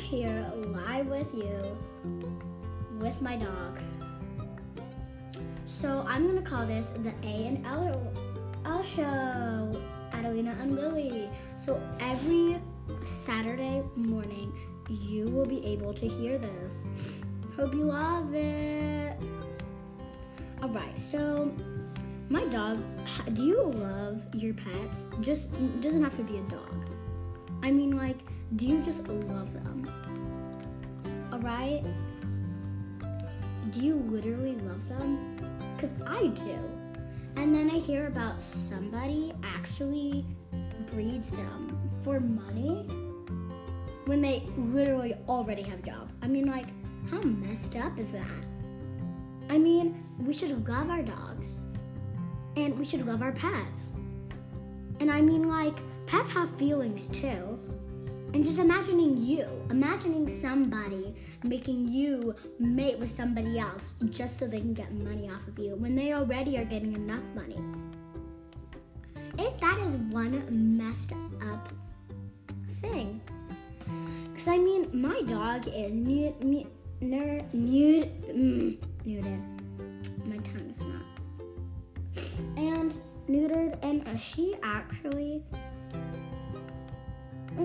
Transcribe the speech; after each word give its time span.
here 0.00 0.50
live 0.54 1.06
with 1.06 1.34
you 1.34 1.76
with 2.98 3.20
my 3.22 3.36
dog. 3.36 3.80
So 5.66 6.04
I'm 6.08 6.26
gonna 6.26 6.42
call 6.42 6.66
this 6.66 6.90
the 6.90 7.12
A 7.22 7.46
and 7.46 7.66
L, 7.66 8.12
L 8.64 8.82
show, 8.82 9.82
Adelina 10.12 10.56
and 10.60 10.74
Lily. 10.74 11.30
So 11.56 11.80
every 12.00 12.60
Saturday 13.04 13.82
morning, 13.94 14.52
you 14.88 15.26
will 15.26 15.46
be 15.46 15.64
able 15.64 15.94
to 15.94 16.08
hear 16.08 16.38
this. 16.38 16.86
Hope 17.56 17.74
you 17.74 17.84
love 17.84 18.34
it. 18.34 19.16
All 20.62 20.68
right, 20.68 20.98
so 20.98 21.52
my 22.28 22.44
dog. 22.46 22.82
Do 23.34 23.44
you 23.44 23.62
love 23.62 24.22
your 24.34 24.54
pets? 24.54 25.06
Just 25.20 25.50
doesn't 25.80 26.02
have 26.02 26.16
to 26.16 26.22
be 26.22 26.38
a 26.38 26.42
dog. 26.42 26.86
I 27.62 27.70
mean, 27.70 27.96
like, 27.96 28.18
do 28.56 28.66
you 28.66 28.82
just 28.82 29.06
love 29.06 29.52
them? 29.52 29.88
All 31.32 31.38
right. 31.38 31.84
Do 33.70 33.80
you 33.80 33.94
literally 33.94 34.56
love 34.56 34.88
them? 34.88 35.38
Cause 35.78 35.92
I 36.04 36.26
do. 36.28 36.58
And 37.36 37.54
then 37.54 37.70
I 37.70 37.78
hear 37.78 38.08
about 38.08 38.42
somebody 38.42 39.32
actually 39.44 40.26
breeds 40.92 41.30
them 41.30 41.78
for 42.02 42.18
money 42.18 42.86
when 44.06 44.20
they 44.20 44.48
literally 44.58 45.14
already 45.28 45.62
have 45.62 45.78
a 45.78 45.82
job. 45.82 46.10
I 46.20 46.26
mean, 46.26 46.46
like, 46.46 46.66
how 47.08 47.20
messed 47.20 47.76
up 47.76 47.96
is 47.98 48.10
that? 48.10 48.26
I 49.48 49.58
mean, 49.58 50.04
we 50.18 50.32
should 50.32 50.68
love 50.68 50.90
our 50.90 51.02
dogs 51.02 51.46
and 52.56 52.76
we 52.76 52.84
should 52.84 53.06
love 53.06 53.22
our 53.22 53.32
pets. 53.32 53.92
And 54.98 55.08
I 55.10 55.20
mean, 55.20 55.48
like, 55.48 55.78
pets 56.06 56.32
have 56.32 56.50
feelings 56.56 57.06
too. 57.08 57.59
And 58.32 58.44
just 58.44 58.58
imagining 58.58 59.16
you, 59.16 59.46
imagining 59.70 60.28
somebody 60.28 61.14
making 61.42 61.88
you 61.88 62.34
mate 62.58 62.98
with 62.98 63.10
somebody 63.10 63.58
else 63.58 63.94
just 64.10 64.38
so 64.38 64.46
they 64.46 64.60
can 64.60 64.72
get 64.72 64.92
money 64.92 65.28
off 65.28 65.46
of 65.48 65.58
you 65.58 65.74
when 65.74 65.96
they 65.96 66.12
already 66.12 66.56
are 66.56 66.64
getting 66.64 66.94
enough 66.94 67.24
money. 67.34 67.58
If 69.36 69.58
that 69.60 69.78
is 69.80 69.96
one 69.96 70.44
messed 70.78 71.12
up 71.50 71.72
thing. 72.80 73.20
Because 74.32 74.48
I 74.48 74.58
mean, 74.58 74.88
my 74.92 75.22
dog 75.22 75.66
is 75.66 75.92
nude, 75.92 76.40
nude, 76.40 77.44
mm, 77.52 78.78
nuded. 79.06 79.39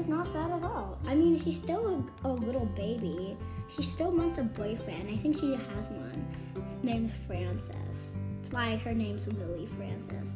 Not 0.07 0.31
sad 0.31 0.51
at 0.51 0.63
all. 0.63 0.97
I 1.07 1.15
mean, 1.15 1.39
she's 1.39 1.57
still 1.57 2.05
a, 2.23 2.27
a, 2.27 2.31
little 2.31 2.65
baby. 2.65 3.37
She 3.75 3.83
still 3.83 4.11
wants 4.11 4.39
a 4.39 4.43
boyfriend. 4.43 5.09
I 5.09 5.17
think 5.17 5.37
she 5.37 5.53
has 5.53 5.87
one. 5.87 6.25
His 6.53 6.83
name's 6.83 7.11
Francis. 7.27 8.15
That's 8.41 8.51
why 8.51 8.77
her 8.77 8.93
name's 8.93 9.27
Lily 9.27 9.67
Francis. 9.77 10.33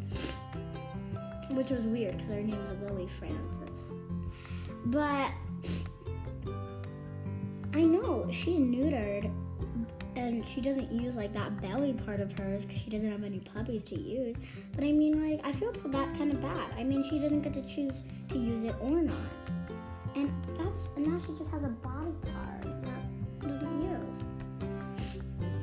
Which 1.51 1.69
was 1.69 1.83
weird 1.85 2.17
because 2.17 2.33
her 2.33 2.41
name's 2.41 2.71
Lily 2.83 3.07
Francis. 3.19 3.91
But 4.85 5.31
I 7.73 7.83
know 7.83 8.27
she's 8.31 8.59
neutered 8.59 9.31
and 10.15 10.45
she 10.45 10.61
doesn't 10.61 10.91
use 10.91 11.15
like 11.15 11.33
that 11.33 11.61
belly 11.61 11.93
part 11.93 12.19
of 12.19 12.31
hers 12.33 12.65
because 12.65 12.81
she 12.81 12.89
doesn't 12.89 13.11
have 13.11 13.23
any 13.23 13.39
puppies 13.39 13.83
to 13.85 13.99
use. 13.99 14.35
But 14.75 14.83
I 14.83 14.91
mean, 14.91 15.29
like, 15.29 15.41
I 15.45 15.51
feel 15.53 15.71
that 15.71 16.17
kind 16.17 16.31
of 16.31 16.41
bad. 16.41 16.71
I 16.77 16.83
mean, 16.83 17.03
she 17.09 17.19
doesn't 17.19 17.41
get 17.41 17.53
to 17.53 17.61
choose 17.61 17.93
to 18.29 18.37
use 18.37 18.63
it 18.63 18.75
or 18.81 19.01
not. 19.01 19.15
And 20.15 20.31
that's 20.57 20.89
and 20.95 21.07
now 21.07 21.19
she 21.19 21.33
just 21.37 21.51
has 21.51 21.63
a 21.63 21.67
body 21.67 22.13
part 22.33 22.63
that 22.63 23.39
doesn't 23.41 23.81
use. 23.81 24.23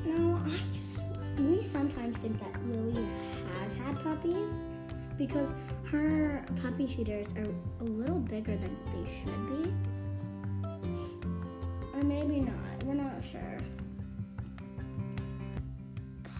No, 0.05 0.41
I 0.45 0.59
just 0.73 0.99
we 1.39 1.61
sometimes 1.63 2.17
think 2.17 2.39
that 2.39 2.65
Lily 2.65 3.07
has 3.61 3.75
had 3.77 4.01
puppies 4.03 4.49
because 5.17 5.49
her 5.91 6.45
puppy 6.61 6.87
feeders 6.87 7.33
are 7.37 7.47
a 7.81 7.83
little 7.83 8.19
bigger 8.19 8.55
than 8.57 8.75
they 8.87 9.09
should 9.19 9.63
be. 9.63 9.73
Or 11.93 12.03
maybe 12.03 12.39
not. 12.39 12.83
We're 12.83 12.93
not 12.93 13.23
sure. 13.31 13.59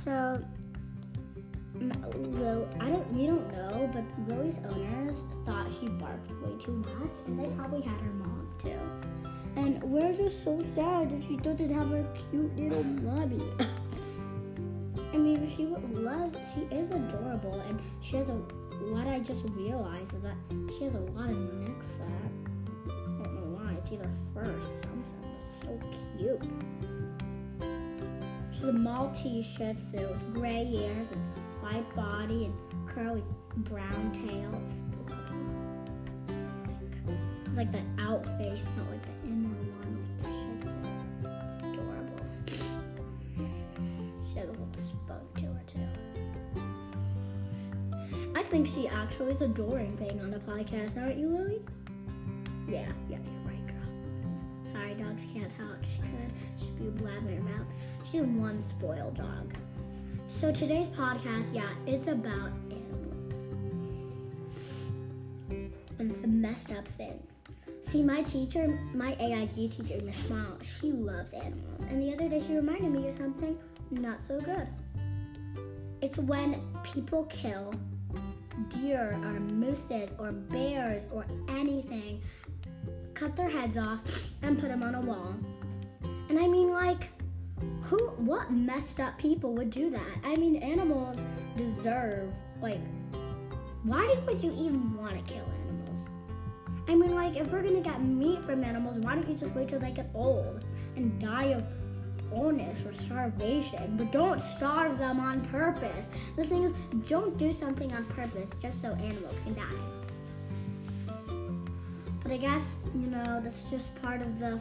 So 0.03 0.43
Lil, 1.79 2.67
I 2.79 2.89
don't, 2.89 3.11
we 3.13 3.27
don't 3.27 3.51
know, 3.51 3.89
but 3.93 4.03
Lily's 4.27 4.57
owners 4.69 5.17
thought 5.45 5.67
she 5.79 5.87
barked 5.87 6.31
way 6.41 6.57
too 6.59 6.71
much, 6.77 7.11
and 7.25 7.39
they 7.39 7.49
probably 7.55 7.81
had 7.81 7.99
her 8.01 8.13
mom 8.13 8.47
too. 8.61 8.79
And 9.55 9.81
we're 9.83 10.13
just 10.13 10.43
so 10.43 10.63
sad 10.75 11.09
that 11.11 11.23
she 11.23 11.37
doesn't 11.37 11.73
have 11.73 11.89
her 11.89 12.05
cute 12.29 12.55
little 12.57 12.83
mommy. 12.83 13.43
I 15.13 15.17
mean, 15.17 15.49
she 15.49 15.65
would 15.65 15.99
love. 15.99 16.35
She 16.53 16.61
is 16.75 16.91
adorable, 16.91 17.59
and 17.67 17.79
she 18.01 18.17
has 18.17 18.29
a. 18.29 18.35
What 18.91 19.07
I 19.07 19.19
just 19.19 19.43
realized 19.55 20.13
is 20.13 20.21
that 20.21 20.35
she 20.77 20.83
has 20.83 20.93
a 20.93 20.99
lot 20.99 21.29
of 21.29 21.37
neck 21.37 21.75
fat. 21.97 22.31
I 22.85 23.23
don't 23.23 23.33
know 23.33 23.57
why. 23.57 23.73
It's 23.79 23.91
either 23.91 24.09
fur 24.33 24.41
or 24.41 24.61
something. 24.61 25.01
It's 25.49 25.61
so 25.63 25.79
cute. 26.17 26.43
She's 28.53 28.63
a 28.63 28.73
Maltese 28.73 29.45
Shih 29.45 29.73
Tzu 29.73 29.97
with 29.97 30.33
gray 30.35 30.67
ears 30.71 31.11
and 31.11 31.21
white 31.67 31.95
body 31.95 32.45
and 32.45 32.53
curly 32.87 33.23
brown 33.57 34.11
tails. 34.13 34.85
It's 37.45 37.57
like 37.57 37.71
the 37.73 37.81
out 38.01 38.25
face, 38.37 38.63
not 38.77 38.89
like 38.89 39.03
the 39.03 39.11
inner 39.27 39.49
one. 39.49 40.05
It's 40.61 41.53
adorable. 41.65 42.25
She 44.31 44.39
has 44.39 44.47
a 44.47 44.51
little 44.51 44.69
spunk 44.75 45.33
to 45.35 45.45
her 45.47 45.63
too. 45.67 45.89
I 48.33 48.43
think 48.43 48.67
she 48.67 48.87
actually 48.87 49.33
is 49.33 49.41
adoring 49.41 49.95
being 49.97 50.21
on 50.21 50.31
the 50.31 50.39
podcast, 50.39 50.95
aren't 51.01 51.17
you, 51.17 51.27
Lily? 51.27 51.61
Yeah, 52.69 52.87
yeah, 53.09 53.17
you're 53.17 53.43
right, 53.45 53.67
girl. 53.67 54.71
Sorry, 54.71 54.93
dogs 54.93 55.23
can't 55.33 55.51
talk. 55.51 55.83
She 55.83 55.99
could. 55.99 56.31
She'd 56.57 56.77
be 56.77 56.89
blabbing 57.03 57.35
her 57.37 57.43
mouth. 57.43 57.67
She's 58.09 58.21
one 58.21 58.61
spoiled 58.61 59.17
dog. 59.17 59.53
So 60.29 60.51
today's 60.51 60.89
podcast, 60.89 61.55
yeah, 61.55 61.69
it's 61.85 62.07
about 62.07 62.51
animals. 62.69 63.33
And 65.49 66.11
it's 66.11 66.23
a 66.25 66.27
messed 66.27 66.73
up 66.73 66.85
thing. 66.89 67.23
See, 67.81 68.03
my 68.03 68.23
teacher, 68.23 68.77
my 68.93 69.15
AIG 69.19 69.71
teacher, 69.71 70.01
Miss 70.03 70.17
Smile, 70.17 70.57
she 70.61 70.91
loves 70.91 71.31
animals. 71.31 71.81
And 71.89 72.01
the 72.01 72.13
other 72.13 72.27
day 72.27 72.41
she 72.45 72.55
reminded 72.55 72.91
me 72.91 73.07
of 73.07 73.15
something 73.15 73.57
not 73.89 74.21
so 74.21 74.41
good. 74.41 74.67
It's 76.01 76.17
when 76.17 76.61
people 76.83 77.23
kill 77.25 77.73
deer 78.69 79.17
or 79.23 79.39
mooses 79.39 80.09
or 80.19 80.33
bears 80.33 81.03
or 81.09 81.25
anything, 81.47 82.21
cut 83.13 83.33
their 83.37 83.49
heads 83.49 83.77
off 83.77 84.01
and 84.41 84.59
put 84.59 84.67
them 84.67 84.83
on 84.83 84.95
a 84.95 85.01
wall. 85.01 85.35
And 86.27 86.37
I 86.37 86.47
mean, 86.47 86.71
like, 86.71 87.07
who 87.81 87.97
what 88.17 88.51
messed 88.51 88.99
up 88.99 89.17
people 89.17 89.53
would 89.53 89.69
do 89.69 89.89
that? 89.89 90.17
I 90.23 90.35
mean 90.35 90.57
animals 90.57 91.19
deserve 91.55 92.33
like 92.61 92.79
why 93.83 94.17
would 94.25 94.43
you 94.43 94.51
even 94.51 94.95
want 94.97 95.13
to 95.13 95.33
kill 95.33 95.45
animals? 95.67 96.07
I 96.87 96.95
mean 96.95 97.15
like 97.15 97.35
if 97.35 97.51
we're 97.51 97.63
gonna 97.63 97.81
get 97.81 98.01
meat 98.01 98.41
from 98.43 98.63
animals 98.63 98.99
why 98.99 99.13
don't 99.13 99.27
you 99.27 99.35
just 99.35 99.53
wait 99.55 99.69
till 99.69 99.79
they 99.79 99.91
get 99.91 100.09
old 100.13 100.65
and 100.95 101.19
die 101.19 101.45
of 101.45 101.63
illness 102.33 102.77
or 102.85 102.93
starvation? 102.93 103.95
But 103.97 104.11
don't 104.11 104.41
starve 104.41 104.97
them 104.97 105.19
on 105.19 105.41
purpose. 105.45 106.07
The 106.35 106.45
thing 106.45 106.63
is 106.63 106.73
don't 107.07 107.37
do 107.37 107.53
something 107.53 107.93
on 107.93 108.03
purpose 108.05 108.51
just 108.61 108.81
so 108.81 108.89
animals 108.93 109.35
can 109.43 109.53
die. 109.55 109.63
But 112.21 112.31
i 112.33 112.37
guess 112.37 112.79
you 112.93 113.07
know 113.07 113.39
that's 113.41 113.69
just 113.71 113.99
part 114.01 114.21
of 114.21 114.39
the 114.39 114.59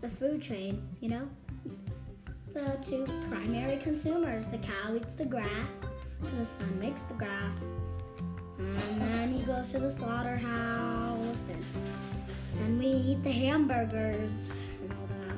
the 0.00 0.08
food 0.08 0.40
chain 0.42 0.86
you 1.00 1.08
know 1.08 1.28
the 2.56 2.78
two 2.82 3.06
primary 3.28 3.76
consumers. 3.76 4.46
The 4.46 4.56
cow 4.58 4.94
eats 4.96 5.14
the 5.14 5.26
grass, 5.26 5.72
the 6.38 6.46
sun 6.46 6.78
makes 6.80 7.02
the 7.02 7.14
grass, 7.14 7.62
and 8.58 9.00
then 9.00 9.32
he 9.32 9.44
goes 9.44 9.72
to 9.72 9.78
the 9.78 9.90
slaughterhouse, 9.90 11.48
and 11.50 11.64
then 12.58 12.78
we 12.78 12.86
eat 12.86 13.22
the 13.22 13.30
hamburgers 13.30 14.50
and 14.80 14.90
all 14.92 15.08
that. 15.20 15.36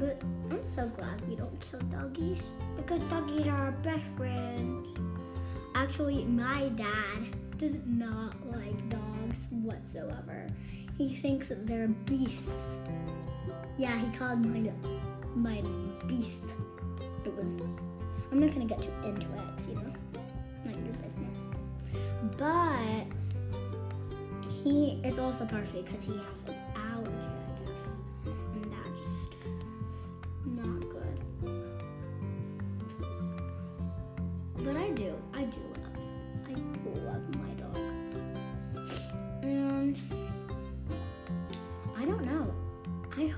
But 0.00 0.20
I'm 0.50 0.66
so 0.66 0.88
glad 0.88 1.28
we 1.28 1.36
don't 1.36 1.60
kill 1.70 1.80
doggies 1.90 2.42
because 2.76 2.98
doggies 3.02 3.46
are 3.46 3.66
our 3.66 3.72
best 3.72 4.04
friends. 4.16 4.98
Actually, 5.76 6.24
my 6.24 6.70
dad 6.70 7.36
does 7.56 7.76
not 7.86 8.34
like 8.50 8.88
dogs 8.88 9.46
whatsoever. 9.50 10.48
He 10.96 11.16
thinks 11.16 11.48
that 11.48 11.66
they're 11.66 11.88
beasts. 11.88 12.50
Yeah, 13.76 13.98
he 13.98 14.16
called 14.16 14.44
my 14.44 14.70
my 15.34 15.62
beast. 16.06 16.44
It 17.24 17.34
was. 17.34 17.58
I'm 18.30 18.40
not 18.40 18.52
gonna 18.52 18.66
get 18.66 18.80
too 18.80 18.92
into 19.04 19.26
it, 19.26 19.68
you 19.68 19.74
know, 19.74 19.92
not 20.64 20.74
your 20.74 20.94
business. 21.02 21.52
But 22.36 23.06
he 24.62 25.00
it's 25.04 25.18
also 25.18 25.44
partially 25.46 25.82
because 25.82 26.04
he 26.04 26.12
has 26.12 26.44
an 26.46 26.53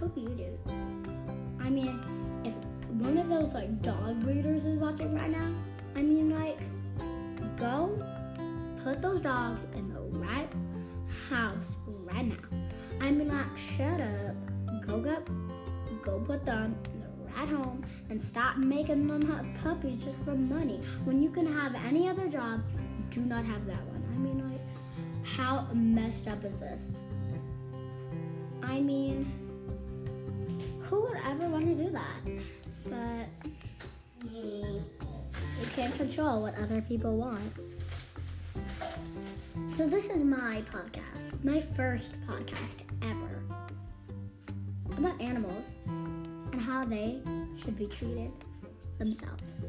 hope 0.07 0.17
you 0.17 0.29
do. 0.37 0.73
I 1.61 1.69
mean, 1.69 2.01
if 2.45 2.55
one 3.03 3.19
of 3.19 3.29
those 3.29 3.55
like 3.55 3.83
dog 3.83 4.23
breeders 4.23 4.65
is 4.65 4.79
watching 4.79 5.13
right 5.17 5.31
now, 5.31 5.53
I 5.97 6.03
mean 6.03 6.31
like 6.31 6.61
go 7.57 7.99
put 8.85 9.03
those 9.03 9.21
dogs 9.21 9.65
in 9.75 9.93
the 9.93 10.01
right 10.19 10.49
house 11.29 11.75
right 11.89 12.27
now. 12.27 12.37
I 13.01 13.11
mean 13.11 13.29
like 13.29 13.57
shut 13.57 14.01
up, 14.01 14.87
go 14.87 15.01
go 15.01 15.23
go 16.03 16.21
put 16.21 16.45
them 16.45 16.77
in 16.85 17.01
the 17.01 17.33
right 17.33 17.49
home 17.49 17.85
and 18.09 18.23
stop 18.23 18.59
making 18.59 19.09
them 19.09 19.27
have 19.27 19.45
puppies 19.65 19.97
just 19.97 20.19
for 20.19 20.37
money. 20.37 20.81
When 21.05 21.21
you 21.21 21.31
can 21.31 21.53
have 21.53 21.75
any 21.75 22.09
other 22.09 22.29
job, 22.29 22.61
do 23.11 23.23
not 23.23 23.45
have 23.45 23.67
that 23.67 23.85
one. 23.87 24.05
I 24.15 24.19
mean 24.19 24.49
like 24.49 24.61
how 25.25 25.67
messed 25.73 26.29
up 26.29 26.45
is 26.45 26.61
this? 26.61 26.95
I 28.63 28.79
mean 28.81 29.46
that? 31.97 32.21
But 32.85 33.29
you 34.33 35.67
can't 35.75 35.95
control 35.97 36.43
what 36.43 36.55
other 36.59 36.81
people 36.83 37.17
want. 37.17 37.53
So 39.69 39.87
this 39.87 40.11
is 40.11 40.23
my 40.23 40.63
podcast, 40.71 41.43
my 41.45 41.61
first 41.77 42.15
podcast 42.27 42.83
ever 43.03 43.43
about 44.97 45.21
animals 45.21 45.67
and 45.87 46.61
how 46.61 46.85
they 46.85 47.21
should 47.57 47.77
be 47.77 47.87
treated 47.87 48.33
themselves. 48.99 49.65